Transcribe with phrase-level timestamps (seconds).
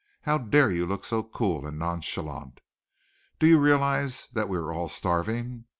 [0.23, 2.61] "How dare you look so cool and nonchalant!
[3.37, 5.65] Do you realize that we are all starving?